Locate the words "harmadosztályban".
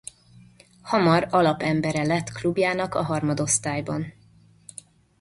3.03-4.13